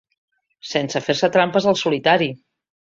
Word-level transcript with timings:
Sense 0.69 1.03
fer-se 1.09 1.31
trampes 1.37 1.71
al 1.75 1.81
solitari. 1.85 2.35